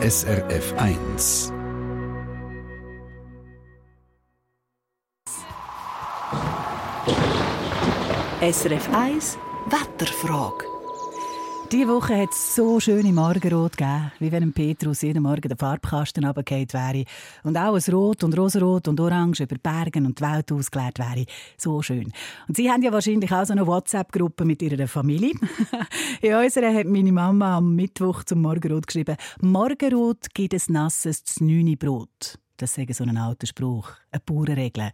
[0.00, 1.52] SRF 1.
[8.40, 10.77] SRF 1 Wetterfrage.
[11.70, 16.24] Diese Woche hat es so schöne Morgenrot gegeben, wie wenn Petrus jeden Morgen der Farbkasten
[16.24, 17.04] runtergefallen wäre
[17.42, 21.26] und auch ein Rot und Rosarot und Orange über Bergen und die Welt ausgeleert wäre.
[21.58, 22.10] So schön.
[22.48, 25.32] Und Sie haben ja wahrscheinlich auch so eine WhatsApp-Gruppe mit Ihrer Familie.
[26.22, 32.38] In unserer hat meine Mama am Mittwoch zum Morgenrot geschrieben, «Morgenrot gibt es nasses Znüni-Brot.»
[32.60, 34.90] Das ist so ein alter Spruch, eine Bauernregel.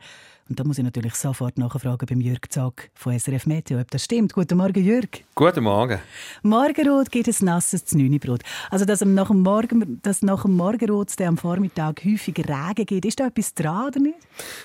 [0.47, 4.05] Und da muss ich natürlich sofort nachfragen beim Jürg Zog von SRF Meteo, ob das
[4.05, 4.35] stimmt.
[4.35, 5.25] Guten Morgen, Jürg.
[5.35, 5.99] Guten Morgen.
[6.43, 8.43] Morgenrot gibt es nasses Znünibrot.
[8.71, 13.21] Also, dass, nach dem Morgen, dass nach dem Morgenrot am Vormittag häufig Regen gibt, ist
[13.21, 14.19] da etwas dran oder nicht?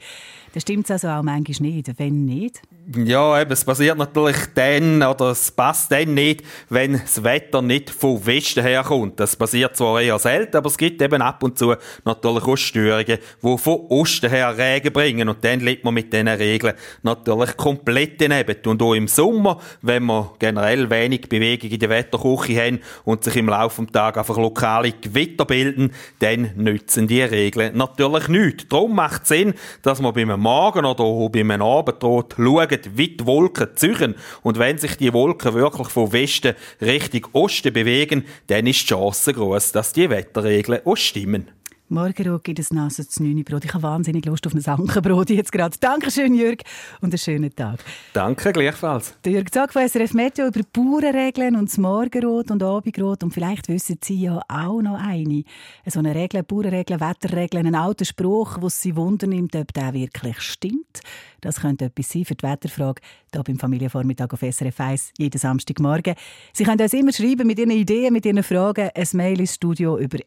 [0.53, 1.99] Dann stimmt also auch manchmal nicht.
[1.99, 2.63] Wenn nicht?
[2.97, 7.89] Ja, eben, es passiert natürlich dann, oder es passt dann nicht, wenn das Wetter nicht
[7.89, 9.19] vom Westen herkommt.
[9.19, 11.75] Das passiert zwar eher selten, aber es gibt eben ab und zu
[12.05, 15.29] natürlich auch Störungen, die von Osten her Regen bringen.
[15.29, 18.57] Und dann liegt man mit diesen Regeln natürlich komplett daneben.
[18.67, 23.37] Und auch im Sommer, wenn wir generell wenig Bewegung in der Wetterküche haben und sich
[23.37, 28.54] im Laufe des Tages einfach lokale Gewitter bilden, dann nützen die Regeln natürlich nichts.
[28.69, 33.27] Darum macht es Sinn, dass man beim Morgen oder auch beim Abendrot schaut, wie die
[33.27, 34.15] Wolken ziehen.
[34.43, 39.33] Und wenn sich die Wolken wirklich von Westen Richtung Osten bewegen, dann ist die Chance
[39.33, 41.51] groß, dass die Wetterregeln auch stimmen.
[41.89, 43.09] Morgenrot gibt es nasses
[43.45, 43.65] Brot.
[43.65, 45.77] Ich habe wahnsinnig Lust auf ein Ankenbrot jetzt gerade.
[45.79, 46.63] Dankeschön, Jürg,
[47.03, 47.79] und einen schönen Tag.
[48.15, 49.15] Danke, gleichfalls.
[49.25, 53.23] Der Jürg Zack von SRF Meteo über Bauernregeln und das Morgenrot und Abendrot.
[53.23, 55.45] Und vielleicht wissen Sie ja auch noch eine.
[55.87, 61.01] So eine Regel, Bauernregeln, Wetterregeln, ein alter Spruch, wo Sie wundern ob der wirklich stimmt.
[61.43, 66.15] Das könnte etwas sein für die Wetterfrage hier beim Familienvormittag auf SRF 1 jeden Samstagmorgen.
[66.55, 68.89] Sie können uns immer schreiben mit Ihren Ideen, mit Ihren Fragen.
[68.95, 70.19] Ein Mail ins Studio über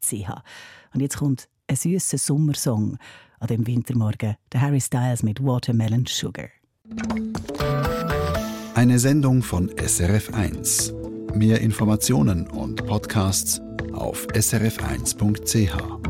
[0.00, 0.42] srf1.ch.
[0.94, 2.98] Und jetzt kommt ein süßer Sommersong
[3.40, 4.36] an dem Wintermorgen.
[4.52, 6.48] Der Harry Styles mit Watermelon Sugar.
[8.74, 10.94] Eine Sendung von SRF 1.
[11.34, 13.60] Mehr Informationen und Podcasts
[13.92, 16.07] auf srf1.ch.